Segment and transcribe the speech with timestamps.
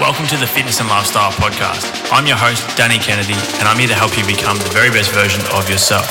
[0.00, 2.12] Welcome to the Fitness and Lifestyle Podcast.
[2.12, 5.10] I'm your host, Danny Kennedy, and I'm here to help you become the very best
[5.10, 6.06] version of yourself.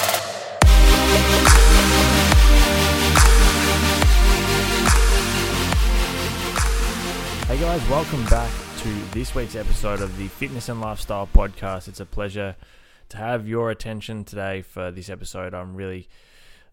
[7.48, 11.88] Hey guys, welcome back to this week's episode of the Fitness and Lifestyle Podcast.
[11.88, 12.58] It's a pleasure
[13.08, 15.54] to have your attention today for this episode.
[15.54, 16.10] I'm really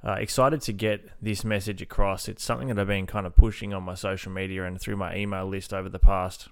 [0.03, 2.26] uh, excited to get this message across.
[2.26, 5.15] It's something that I've been kind of pushing on my social media and through my
[5.15, 6.49] email list over the past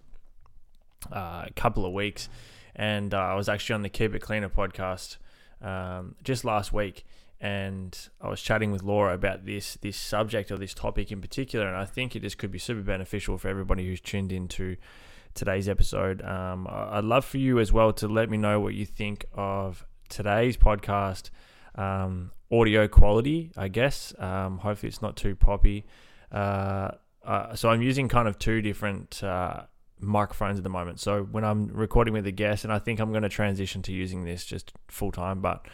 [1.11, 2.29] uh, couple of weeks.
[2.74, 5.16] And uh, I was actually on the Keep It Cleaner podcast
[5.60, 7.05] um, just last week,
[7.41, 11.66] and I was chatting with Laura about this this subject or this topic in particular.
[11.66, 14.77] And I think it just could be super beneficial for everybody who's tuned into
[15.34, 16.23] today's episode.
[16.23, 19.84] Um, I'd love for you as well to let me know what you think of
[20.09, 21.30] today's podcast
[21.74, 24.15] um, audio quality, I guess.
[24.19, 25.84] Um, hopefully, it's not too poppy.
[26.30, 26.93] Uh,
[27.24, 29.62] uh, so I'm using kind of two different uh,
[30.03, 31.01] microphones at the moment.
[31.01, 33.93] So when I'm recording with a guest, and I think I'm going to transition to
[33.93, 35.67] using this just full time, but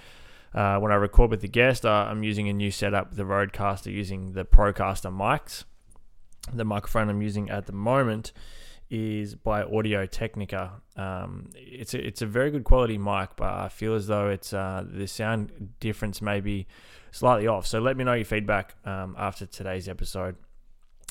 [0.54, 3.92] uh, when I record with the guest, uh, I'm using a new setup, the Rodecaster,
[3.92, 5.64] using the Procaster mics.
[6.52, 8.32] The microphone I'm using at the moment
[8.90, 10.80] is by Audio Technica.
[10.96, 14.54] Um, it's a, it's a very good quality mic, but I feel as though it's
[14.54, 16.66] uh, the sound difference may be
[17.10, 17.66] slightly off.
[17.66, 20.36] So let me know your feedback um, after today's episode.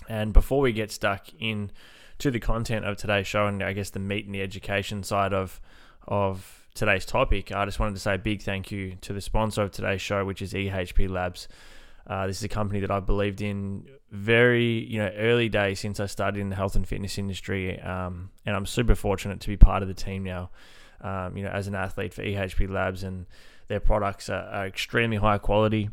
[0.10, 1.72] And before we get stuck in
[2.20, 5.34] to the content of today's show and I guess the meat and the education side
[5.34, 5.60] of
[6.08, 9.64] of today's topic, I just wanted to say a big thank you to the sponsor
[9.64, 11.48] of today's show, which is EHP Labs.
[12.06, 16.00] Uh, this is a company that I've believed in very, you know, early days since
[16.00, 19.58] I started in the health and fitness industry, um, and I'm super fortunate to be
[19.58, 20.50] part of the team now.
[21.02, 23.26] Um, you know, as an athlete for EHP Labs, and
[23.68, 25.90] their products are, are extremely high quality.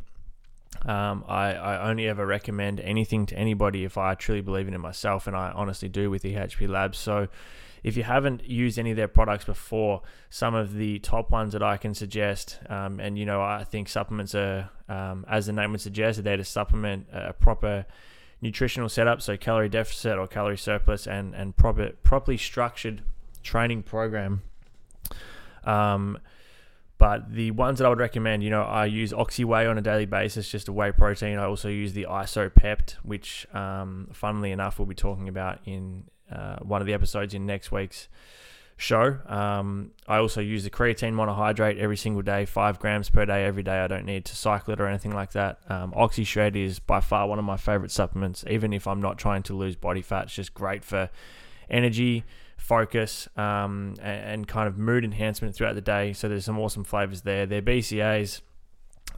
[0.84, 4.78] Um, I, I only ever recommend anything to anybody if I truly believe in it
[4.78, 6.98] myself, and I honestly do with EHP Labs.
[6.98, 7.28] So,
[7.83, 11.63] if you haven't used any of their products before, some of the top ones that
[11.63, 15.73] I can suggest, um, and you know, I think supplements are, um, as the name
[15.73, 17.84] would suggest, they're to supplement a proper
[18.40, 23.02] nutritional setup, so calorie deficit or calorie surplus, and and proper properly structured
[23.42, 24.42] training program.
[25.64, 26.18] Um,
[26.98, 30.06] but the ones that I would recommend, you know, I use OxyWhey on a daily
[30.06, 31.38] basis, just a whey protein.
[31.38, 36.56] I also use the IsoPept, which, um, funnily enough, we'll be talking about in uh,
[36.62, 38.08] one of the episodes in next week's
[38.77, 39.18] show.
[39.27, 43.62] Um, I also use the creatine monohydrate every single day, five grams per day, every
[43.62, 43.78] day.
[43.80, 45.58] I don't need to cycle it or anything like that.
[45.68, 49.42] Um, OxyShred is by far one of my favorite supplements, even if I'm not trying
[49.44, 50.24] to lose body fat.
[50.24, 51.10] It's just great for
[51.68, 52.24] energy,
[52.64, 56.14] focus, um, and, kind of mood enhancement throughout the day.
[56.14, 57.45] So there's some awesome flavors there.
[57.45, 58.41] Their BCAs,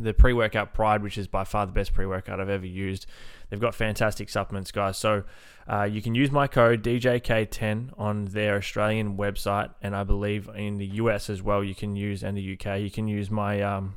[0.00, 3.06] the pre workout Pride, which is by far the best pre workout I've ever used.
[3.48, 4.98] They've got fantastic supplements, guys.
[4.98, 5.22] So
[5.68, 10.78] uh, you can use my code DJK10 on their Australian website, and I believe in
[10.78, 11.62] the US as well.
[11.62, 12.80] You can use and the UK.
[12.80, 13.94] You can use my um,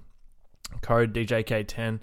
[0.81, 2.01] code DJK10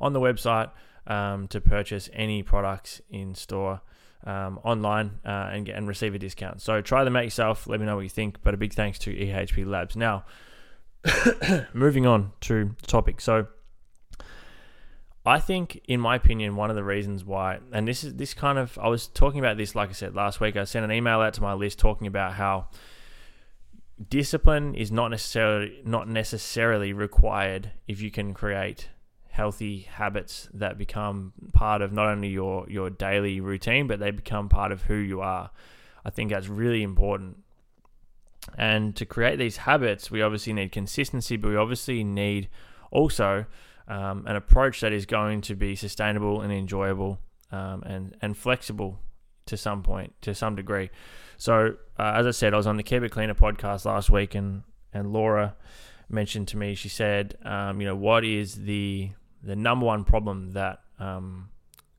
[0.00, 0.70] on the website
[1.06, 3.82] um, to purchase any products in store.
[4.24, 6.60] Um, online uh, and get and receive a discount.
[6.60, 7.68] So try them out yourself.
[7.68, 8.42] Let me know what you think.
[8.42, 9.94] But a big thanks to EHP Labs.
[9.94, 10.24] Now,
[11.72, 13.20] moving on to the topic.
[13.20, 13.46] So
[15.24, 18.58] I think, in my opinion, one of the reasons why, and this is this kind
[18.58, 20.56] of, I was talking about this, like I said last week.
[20.56, 22.68] I sent an email out to my list talking about how
[24.08, 28.88] discipline is not necessarily not necessarily required if you can create
[29.36, 34.48] healthy habits that become part of not only your your daily routine, but they become
[34.48, 35.50] part of who you are.
[36.04, 37.36] I think that's really important.
[38.56, 42.48] And to create these habits, we obviously need consistency, but we obviously need
[42.90, 43.44] also
[43.88, 47.18] um, an approach that is going to be sustainable and enjoyable
[47.52, 49.00] um, and and flexible
[49.44, 50.88] to some point, to some degree.
[51.36, 54.34] So, uh, as I said, I was on the Keep It Cleaner podcast last week,
[54.34, 54.62] and
[54.94, 55.56] and Laura
[56.08, 59.10] mentioned to me, she said, um, you know, what is the
[59.42, 61.50] the number one problem that um,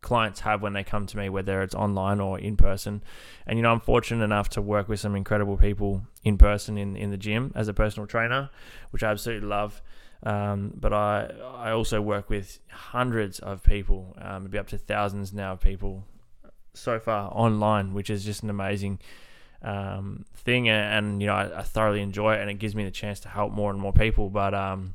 [0.01, 3.03] clients have when they come to me, whether it's online or in person.
[3.45, 6.95] And you know, I'm fortunate enough to work with some incredible people in person in
[6.95, 8.49] in the gym as a personal trainer,
[8.91, 9.81] which I absolutely love.
[10.23, 15.33] Um, but I I also work with hundreds of people, um, maybe up to thousands
[15.33, 16.05] now of people
[16.73, 18.99] so far online, which is just an amazing
[19.61, 20.69] um, thing.
[20.69, 23.19] And, and, you know, I, I, thoroughly enjoy it, and it gives me the chance
[23.21, 24.29] to help more and more people.
[24.29, 24.93] But um,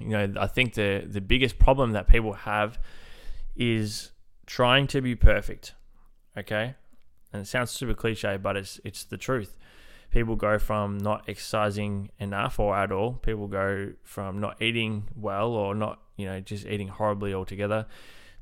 [0.00, 2.78] you know, I think the the biggest problem that people have
[3.56, 4.12] is
[4.46, 5.74] trying to be perfect.
[6.36, 6.74] Okay,
[7.32, 9.56] and it sounds super cliche, but it's it's the truth
[10.14, 13.14] people go from not exercising enough or at all.
[13.14, 17.84] People go from not eating well or not, you know, just eating horribly altogether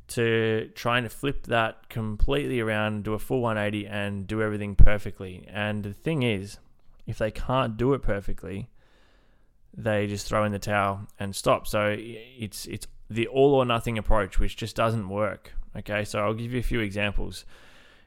[0.08, 5.48] to trying to flip that completely around, do a full 180 and do everything perfectly.
[5.50, 6.58] And the thing is,
[7.06, 8.68] if they can't do it perfectly,
[9.74, 11.66] they just throw in the towel and stop.
[11.66, 15.52] So it's it's the all or nothing approach, which just doesn't work.
[15.76, 17.44] Okay, so I'll give you a few examples.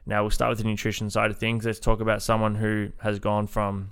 [0.04, 1.64] Now we'll start with the nutrition side of things.
[1.64, 3.90] Let's talk about someone who has gone from,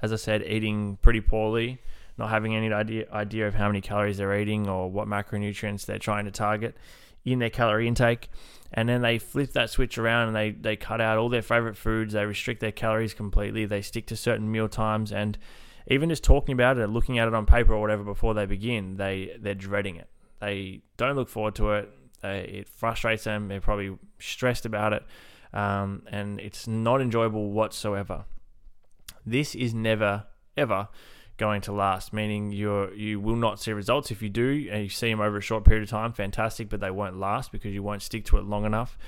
[0.00, 1.80] as I said, eating pretty poorly,
[2.16, 5.98] not having any idea idea of how many calories they're eating or what macronutrients they're
[5.98, 6.76] trying to target
[7.24, 8.30] in their calorie intake.
[8.72, 11.76] And then they flip that switch around and they, they cut out all their favorite
[11.76, 12.12] foods.
[12.12, 13.66] They restrict their calories completely.
[13.66, 15.12] They stick to certain meal times.
[15.12, 15.38] And
[15.86, 18.96] even just talking about it, looking at it on paper or whatever before they begin,
[18.96, 20.08] they, they're dreading it.
[20.40, 21.90] They don't look forward to it.
[22.22, 23.48] They, it frustrates them.
[23.48, 25.04] They're probably stressed about it.
[25.52, 28.24] Um, and it's not enjoyable whatsoever.
[29.24, 30.24] This is never,
[30.56, 30.88] ever
[31.36, 34.10] going to last, meaning you you will not see results.
[34.10, 36.80] If you do, and you see them over a short period of time, fantastic, but
[36.80, 38.98] they won't last because you won't stick to it long enough.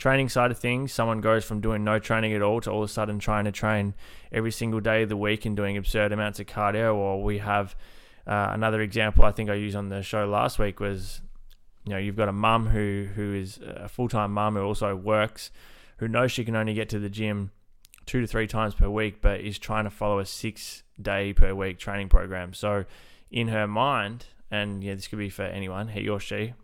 [0.00, 2.88] Training side of things, someone goes from doing no training at all to all of
[2.88, 3.92] a sudden trying to train
[4.32, 6.94] every single day of the week and doing absurd amounts of cardio.
[6.94, 7.76] Or we have
[8.26, 11.20] uh, another example I think I used on the show last week was,
[11.84, 14.96] you know, you've got a mum who who is a full time mum who also
[14.96, 15.50] works,
[15.98, 17.50] who knows she can only get to the gym
[18.06, 21.54] two to three times per week, but is trying to follow a six day per
[21.54, 22.54] week training program.
[22.54, 22.86] So,
[23.30, 26.54] in her mind, and yeah, this could be for anyone, he or she,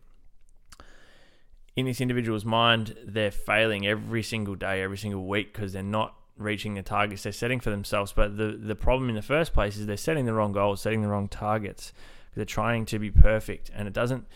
[1.77, 6.15] in this individual's mind, they're failing every single day, every single week because they're not
[6.39, 8.13] reaching the targets they're setting for themselves.
[8.13, 11.03] But the the problem in the first place is they're setting the wrong goals, setting
[11.03, 11.93] the wrong targets.
[12.35, 14.27] They're trying to be perfect, and it doesn't.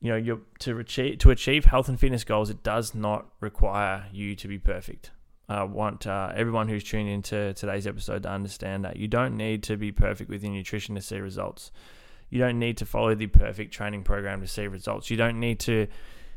[0.00, 4.06] You know, you're, to achieve to achieve health and fitness goals, it does not require
[4.12, 5.10] you to be perfect.
[5.48, 9.62] I want uh, everyone who's tuned into today's episode to understand that you don't need
[9.64, 11.70] to be perfect with your nutrition to see results.
[12.30, 15.10] You don't need to follow the perfect training program to see results.
[15.10, 15.86] You don't need to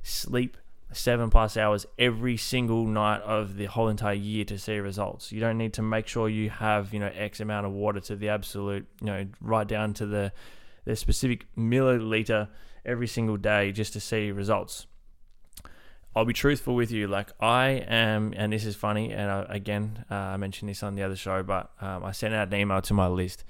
[0.06, 0.56] sleep
[0.94, 5.32] seven plus hours every single night of the whole entire year to see results.
[5.32, 8.16] You don't need to make sure you have you know X amount of water to
[8.16, 10.32] the absolute you know right down to the
[10.86, 12.50] the specific milliliter
[12.86, 14.86] every single day just to see results.
[16.16, 17.08] I'll be truthful with you.
[17.08, 19.12] Like I am, and this is funny.
[19.12, 22.34] And I, again, uh, I mentioned this on the other show, but um, I sent
[22.34, 23.44] out an email to my list,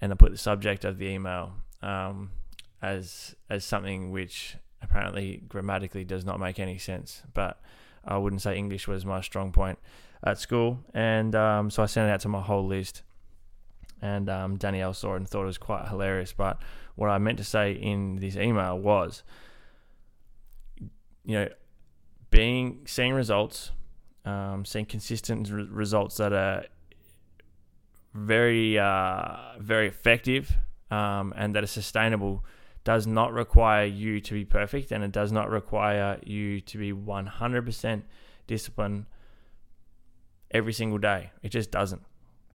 [0.00, 1.52] and I put the subject of the email
[1.82, 2.32] um,
[2.80, 7.22] as as something which apparently grammatically does not make any sense.
[7.34, 7.60] But
[8.04, 9.78] I wouldn't say English was my strong point
[10.24, 13.02] at school, and um, so I sent it out to my whole list.
[14.00, 16.32] And um, Danielle saw it and thought it was quite hilarious.
[16.32, 16.60] But
[16.96, 19.22] what I meant to say in this email was,
[21.24, 21.48] you know,
[22.30, 23.70] being seeing results,
[24.24, 26.64] um, seeing consistent re- results that are
[28.14, 30.56] very uh, very effective
[30.90, 32.44] um, and that are sustainable
[32.84, 36.92] does not require you to be perfect and it does not require you to be
[36.92, 38.02] 100%
[38.46, 39.06] disciplined
[40.50, 41.30] every single day.
[41.42, 42.02] It just doesn't.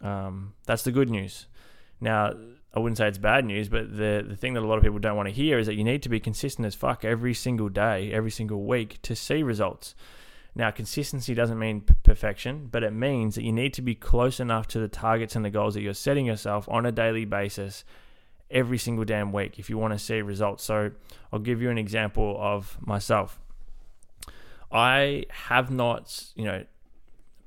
[0.00, 1.46] Um, that's the good news.
[2.00, 2.32] Now,
[2.72, 4.98] I wouldn't say it's bad news, but the the thing that a lot of people
[4.98, 7.68] don't want to hear is that you need to be consistent as fuck every single
[7.68, 9.94] day, every single week to see results.
[10.54, 14.40] Now, consistency doesn't mean p- perfection, but it means that you need to be close
[14.40, 17.84] enough to the targets and the goals that you're setting yourself on a daily basis
[18.50, 20.64] every single damn week if you want to see results.
[20.64, 20.90] So,
[21.32, 23.38] I'll give you an example of myself.
[24.72, 26.64] I have not, you know,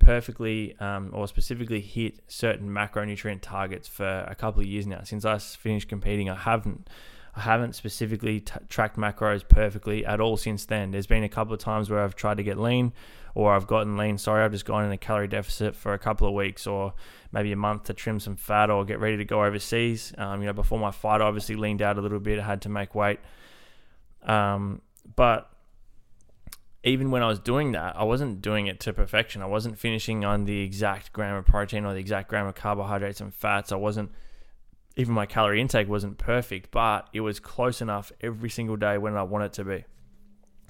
[0.03, 5.01] perfectly um, or specifically hit certain macronutrient targets for a couple of years now.
[5.03, 6.89] Since I finished competing, I haven't
[7.36, 10.91] I haven't specifically t- tracked macros perfectly at all since then.
[10.91, 12.93] There's been a couple of times where I've tried to get lean
[13.33, 14.19] or I've gotten lean.
[14.19, 16.93] Sorry, I've just gone in a calorie deficit for a couple of weeks or
[17.31, 20.13] maybe a month to trim some fat or get ready to go overseas.
[20.19, 22.38] Um, you know, before my fight, I obviously leaned out a little bit.
[22.38, 23.19] I had to make weight.
[24.22, 24.81] Um,
[25.15, 25.50] but
[26.83, 29.41] even when I was doing that, I wasn't doing it to perfection.
[29.41, 33.21] I wasn't finishing on the exact gram of protein or the exact gram of carbohydrates
[33.21, 33.71] and fats.
[33.71, 34.11] I wasn't
[34.95, 39.15] even my calorie intake wasn't perfect, but it was close enough every single day when
[39.15, 39.85] I want it to be.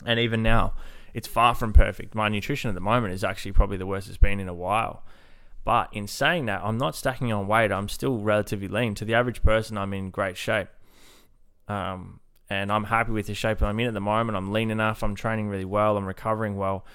[0.05, 0.75] And even now,
[1.13, 2.15] it's far from perfect.
[2.15, 5.03] My nutrition at the moment is actually probably the worst it's been in a while.
[5.65, 7.71] But in saying that, I'm not stacking on weight.
[7.71, 8.95] I'm still relatively lean.
[8.95, 10.67] To the average person, I'm in great shape.
[11.67, 12.19] Um,
[12.53, 14.37] and I'm happy with the shape I'm in at the moment.
[14.37, 16.85] I'm lean enough, I'm training really well, I'm recovering well.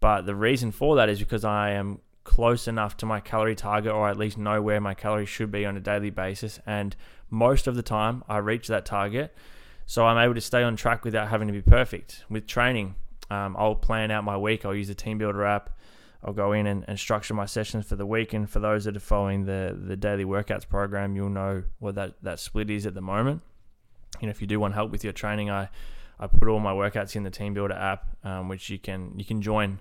[0.00, 3.92] But the reason for that is because I am close enough to my calorie target,
[3.92, 6.60] or at least know where my calories should be on a daily basis.
[6.66, 6.94] And
[7.30, 9.34] most of the time, I reach that target.
[9.86, 12.24] So I'm able to stay on track without having to be perfect.
[12.28, 12.96] With training,
[13.30, 14.64] um, I'll plan out my week.
[14.64, 15.70] I'll use the Team Builder app.
[16.24, 18.32] I'll go in and, and, structure my sessions for the week.
[18.32, 22.14] And for those that are following the the daily workouts program, you'll know what that,
[22.22, 23.42] that split is at the moment.
[24.20, 25.68] You know, if you do want help with your training, I
[26.18, 29.24] I put all my workouts in the Team Builder app, um, which you can you
[29.24, 29.80] can join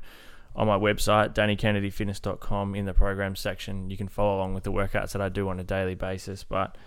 [0.56, 3.90] on my website, dannykennedyfitness.com, in the program section.
[3.90, 6.44] You can follow along with the workouts that I do on a daily basis.
[6.44, 6.78] But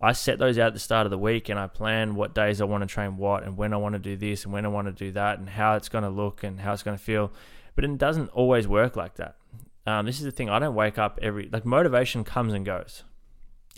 [0.00, 2.60] I set those out at the start of the week and I plan what days
[2.60, 4.68] I want to train what and when I want to do this and when I
[4.68, 7.02] want to do that and how it's going to look and how it's going to
[7.02, 7.32] feel.
[7.74, 9.36] But it doesn't always work like that.
[9.86, 10.50] Um, this is the thing.
[10.50, 13.04] I don't wake up every like motivation comes and goes.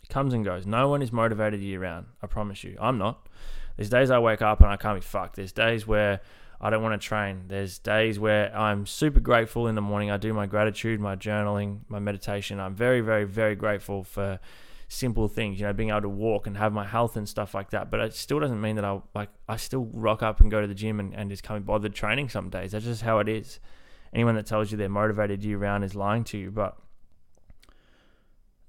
[0.09, 0.67] Comes and goes.
[0.67, 2.07] No one is motivated year round.
[2.23, 2.77] I promise you.
[2.81, 3.29] I'm not.
[3.77, 5.37] There's days I wake up and I can't be fucked.
[5.37, 6.21] There's days where
[6.61, 7.45] I don't want to train.
[7.49, 10.11] There's days where I'm super grateful in the morning.
[10.11, 12.61] I do my gratitude, my journaling, my meditation.
[12.61, 14.41] I'm very, very, very grateful for
[14.89, 17.71] simple things, you know, being able to walk and have my health and stuff like
[17.71, 17.91] that.
[17.91, 20.67] But it still doesn't mean that I like I still rock up and go to
[20.67, 22.73] the gym and, and just can't be bothered training some days.
[22.73, 23.61] That's just how it is.
[24.15, 26.51] Anyone that tells you they're motivated year round is lying to you.
[26.51, 26.79] But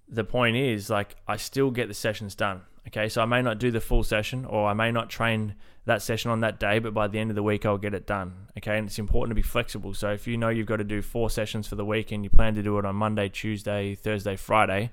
[0.09, 2.61] the point is, like, I still get the sessions done.
[2.87, 6.01] Okay, so I may not do the full session or I may not train that
[6.01, 8.47] session on that day, but by the end of the week, I'll get it done.
[8.57, 9.93] Okay, and it's important to be flexible.
[9.93, 12.29] So if you know you've got to do four sessions for the week and you
[12.29, 14.91] plan to do it on Monday, Tuesday, Thursday, Friday,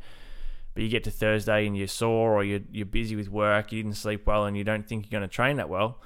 [0.75, 3.80] but you get to Thursday and you're sore or you're, you're busy with work, you
[3.80, 6.00] didn't sleep well, and you don't think you're going to train that well,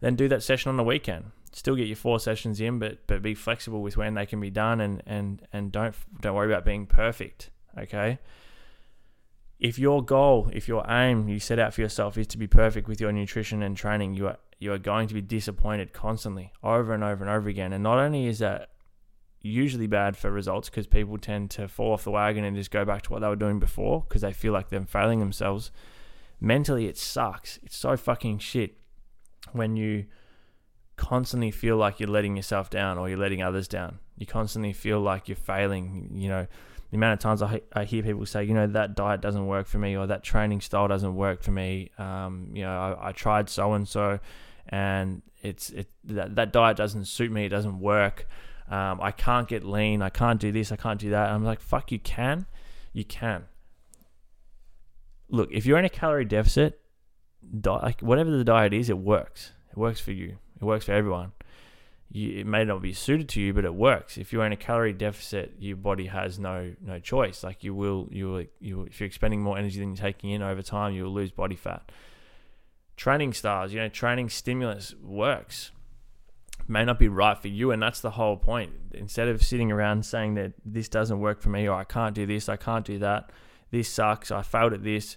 [0.00, 1.30] then do that session on the weekend.
[1.52, 4.50] Still get your four sessions in, but but be flexible with when they can be
[4.50, 7.50] done, and and and don't don't worry about being perfect.
[7.78, 8.18] Okay
[9.64, 12.88] if your goal, if your aim you set out for yourself is to be perfect
[12.88, 16.92] with your nutrition and training, you are you are going to be disappointed constantly, over
[16.94, 17.72] and over and over again.
[17.72, 18.70] And not only is that
[19.40, 22.84] usually bad for results because people tend to fall off the wagon and just go
[22.84, 25.70] back to what they were doing before because they feel like they're failing themselves.
[26.40, 27.58] Mentally, it sucks.
[27.62, 28.76] It's so fucking shit
[29.52, 30.06] when you
[30.96, 33.98] constantly feel like you're letting yourself down or you're letting others down.
[34.16, 36.10] You constantly feel like you're failing.
[36.14, 36.46] You know,
[36.94, 39.66] the amount of times I, I hear people say, you know, that diet doesn't work
[39.66, 41.90] for me or that training style doesn't work for me.
[41.98, 44.20] Um, you know, I, I tried so and so,
[44.68, 47.46] and it's it that that diet doesn't suit me.
[47.46, 48.28] It doesn't work.
[48.70, 50.02] Um, I can't get lean.
[50.02, 50.70] I can't do this.
[50.70, 51.26] I can't do that.
[51.26, 52.46] And I'm like, fuck, you can,
[52.92, 53.46] you can.
[55.28, 56.80] Look, if you're in a calorie deficit,
[57.64, 59.50] like whatever the diet is, it works.
[59.72, 60.38] It works for you.
[60.60, 61.32] It works for everyone
[62.14, 64.16] you, it may not be suited to you, but it works.
[64.16, 67.42] If you're in a calorie deficit, your body has no no choice.
[67.42, 70.30] Like you will, you will, you will, if you're expending more energy than you're taking
[70.30, 71.90] in over time, you will lose body fat.
[72.96, 75.72] Training styles, you know, training stimulus works.
[76.68, 78.70] May not be right for you, and that's the whole point.
[78.92, 82.26] Instead of sitting around saying that this doesn't work for me, or I can't do
[82.26, 83.30] this, I can't do that,
[83.72, 85.16] this sucks, I failed at this.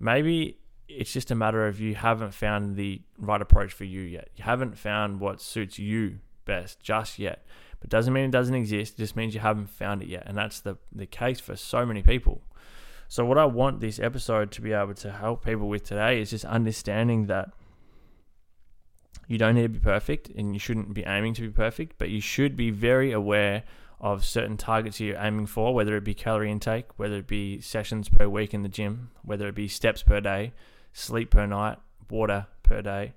[0.00, 4.28] Maybe it's just a matter of you haven't found the right approach for you yet.
[4.36, 7.46] You haven't found what suits you best just yet.
[7.80, 10.24] But doesn't mean it doesn't exist, it just means you haven't found it yet.
[10.26, 12.42] And that's the, the case for so many people.
[13.08, 16.30] So, what I want this episode to be able to help people with today is
[16.30, 17.50] just understanding that
[19.28, 22.10] you don't need to be perfect and you shouldn't be aiming to be perfect, but
[22.10, 23.64] you should be very aware
[24.00, 28.08] of certain targets you're aiming for, whether it be calorie intake, whether it be sessions
[28.08, 30.52] per week in the gym, whether it be steps per day,
[30.92, 31.78] sleep per night,
[32.10, 33.14] water per day.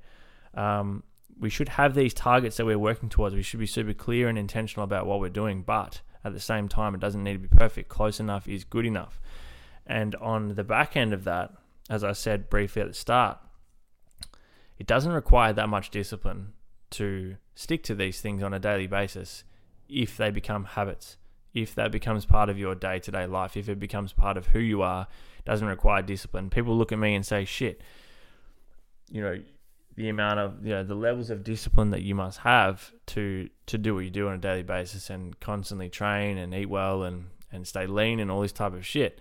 [0.53, 1.03] Um,
[1.39, 3.35] we should have these targets that we're working towards.
[3.35, 6.67] We should be super clear and intentional about what we're doing, but at the same
[6.67, 7.89] time, it doesn't need to be perfect.
[7.89, 9.19] Close enough is good enough.
[9.85, 11.53] And on the back end of that,
[11.89, 13.37] as I said briefly at the start,
[14.77, 16.53] it doesn't require that much discipline
[16.91, 19.43] to stick to these things on a daily basis
[19.89, 21.17] if they become habits,
[21.53, 24.47] if that becomes part of your day to day life, if it becomes part of
[24.47, 25.07] who you are,
[25.45, 26.49] doesn't require discipline.
[26.49, 27.81] People look at me and say, shit,
[29.09, 29.39] you know,
[29.95, 33.77] the amount of you know the levels of discipline that you must have to to
[33.77, 37.25] do what you do on a daily basis and constantly train and eat well and
[37.51, 39.19] and stay lean and all this type of shit.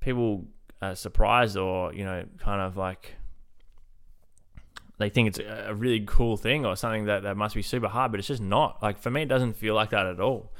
[0.00, 0.46] People
[0.80, 3.16] are surprised or you know kind of like
[5.02, 8.10] they think it's a really cool thing or something that, that must be super hard,
[8.10, 8.82] but it's just not.
[8.82, 10.52] Like for me, it doesn't feel like that at all.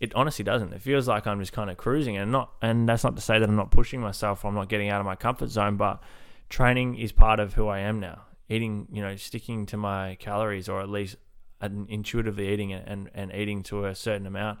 [0.00, 0.72] It honestly doesn't.
[0.72, 2.52] It feels like I'm just kind of cruising and not.
[2.60, 5.06] And that's not to say that I'm not pushing myself I'm not getting out of
[5.06, 6.02] my comfort zone, but
[6.48, 8.22] training is part of who I am now.
[8.48, 11.16] Eating, you know, sticking to my calories or at least
[11.62, 14.58] intuitively eating and, and eating to a certain amount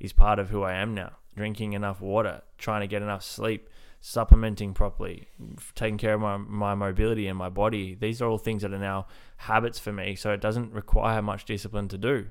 [0.00, 1.12] is part of who I am now.
[1.36, 3.68] Drinking enough water, trying to get enough sleep,
[4.00, 5.28] supplementing properly,
[5.74, 7.96] taking care of my, my mobility and my body.
[7.98, 10.14] These are all things that are now habits for me.
[10.14, 12.26] So it doesn't require much discipline to do.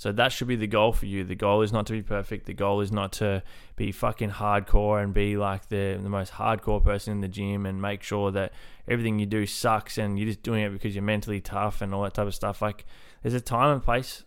[0.00, 1.24] So that should be the goal for you.
[1.24, 2.46] The goal is not to be perfect.
[2.46, 3.42] The goal is not to
[3.76, 7.82] be fucking hardcore and be like the, the most hardcore person in the gym and
[7.82, 8.54] make sure that
[8.88, 12.02] everything you do sucks and you're just doing it because you're mentally tough and all
[12.04, 12.62] that type of stuff.
[12.62, 12.86] Like
[13.22, 14.24] there's a time and place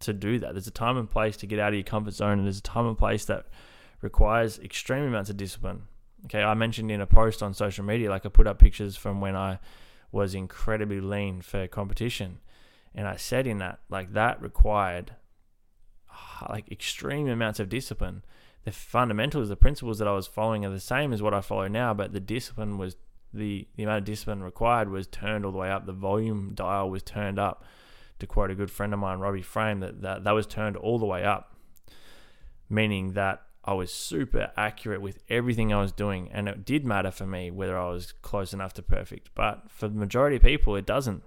[0.00, 0.54] to do that.
[0.54, 2.62] There's a time and place to get out of your comfort zone and there's a
[2.62, 3.44] time and place that
[4.00, 5.82] requires extreme amounts of discipline.
[6.26, 9.20] Okay, I mentioned in a post on social media, like I put up pictures from
[9.20, 9.58] when I
[10.10, 12.38] was incredibly lean for competition
[12.94, 15.16] and I said in that, like that required
[16.10, 18.22] ah, like extreme amounts of discipline.
[18.64, 21.68] The fundamentals, the principles that I was following are the same as what I follow
[21.68, 22.96] now, but the discipline was
[23.32, 25.86] the, the amount of discipline required was turned all the way up.
[25.86, 27.64] The volume dial was turned up.
[28.20, 31.00] To quote a good friend of mine, Robbie Frame, that, that, that was turned all
[31.00, 31.56] the way up.
[32.70, 37.10] Meaning that I was super accurate with everything I was doing, and it did matter
[37.10, 39.30] for me whether I was close enough to perfect.
[39.34, 41.22] But for the majority of people, it doesn't.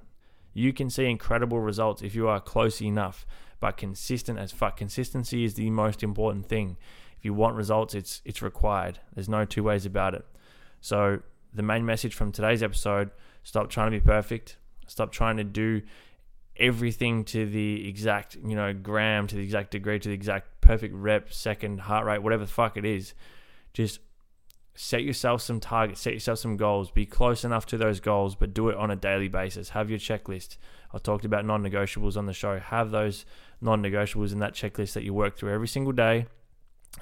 [0.54, 3.26] You can see incredible results if you are close enough,
[3.60, 4.78] but consistent as fuck.
[4.78, 6.78] Consistency is the most important thing.
[7.18, 9.00] If you want results, it's it's required.
[9.14, 10.26] There's no two ways about it.
[10.80, 11.22] So
[11.54, 13.10] the main message from today's episode:
[13.44, 14.58] stop trying to be perfect.
[14.86, 15.82] Stop trying to do
[16.60, 20.94] everything to the exact, you know, gram, to the exact degree, to the exact perfect
[20.94, 23.14] rep, second, heart rate, whatever the fuck it is.
[23.74, 24.00] Just
[24.76, 28.54] set yourself some targets, set yourself some goals, be close enough to those goals, but
[28.54, 29.70] do it on a daily basis.
[29.70, 30.58] Have your checklist.
[30.94, 32.60] I talked about non negotiables on the show.
[32.60, 33.26] Have those
[33.62, 36.26] non negotiables in that checklist that you work through every single day.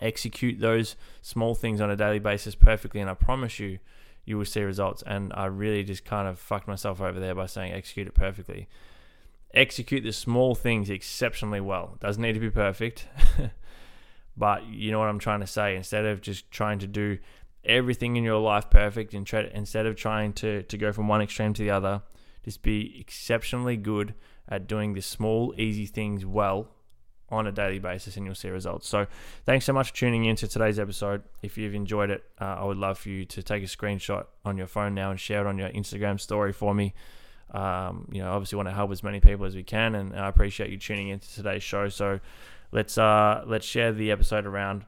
[0.02, 3.80] Execute those small things on a daily basis perfectly, and I promise you,
[4.26, 5.04] you will see results.
[5.08, 8.68] And I really just kind of fucked myself over there by saying execute it perfectly.
[9.56, 11.92] Execute the small things exceptionally well.
[11.96, 13.08] It doesn't need to be perfect.
[14.38, 15.76] but you know what I'm trying to say.
[15.76, 17.18] Instead of just trying to do
[17.64, 21.22] everything in your life perfect and try, instead of trying to, to go from one
[21.22, 22.02] extreme to the other,
[22.44, 24.14] just be exceptionally good
[24.48, 26.70] at doing the small, easy things well
[27.30, 28.88] on a daily basis and you'll see results.
[28.88, 29.08] So,
[29.46, 31.24] thanks so much for tuning in to today's episode.
[31.42, 34.58] If you've enjoyed it, uh, I would love for you to take a screenshot on
[34.58, 36.94] your phone now and share it on your Instagram story for me.
[37.52, 40.28] Um, you know, obviously want to help as many people as we can, and I
[40.28, 41.90] appreciate you tuning into today's show.
[41.90, 42.20] So,
[42.72, 44.86] let's uh, let's share the episode around.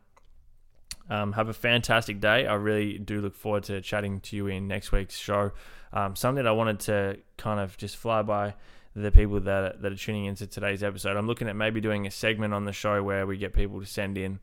[1.09, 2.45] Um, have a fantastic day.
[2.45, 5.51] I really do look forward to chatting to you in next week's show.
[5.93, 8.55] Um, something that I wanted to kind of just fly by
[8.95, 11.15] the people that that are tuning into today's episode.
[11.15, 13.85] I'm looking at maybe doing a segment on the show where we get people to
[13.85, 14.39] send in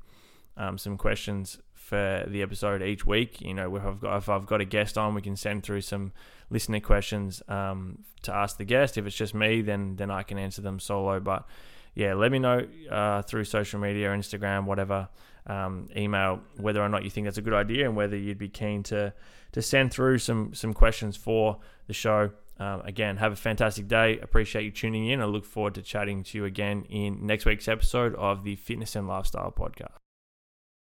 [0.56, 3.40] um, some questions for the episode each week.
[3.40, 5.82] You know, if I've got if I've got a guest on, we can send through
[5.82, 6.12] some
[6.50, 8.96] listener questions um, to ask the guest.
[8.96, 11.20] If it's just me, then then I can answer them solo.
[11.20, 11.46] But
[11.94, 15.08] yeah, let me know uh, through social media, Instagram, whatever
[15.46, 18.48] um, email whether or not you think that's a good idea and whether you'd be
[18.48, 19.12] keen to
[19.52, 22.30] to send through some some questions for the show.
[22.58, 24.18] Um, again, have a fantastic day.
[24.20, 25.20] Appreciate you tuning in.
[25.20, 28.94] I look forward to chatting to you again in next week's episode of the Fitness
[28.94, 30.03] and Lifestyle Podcast.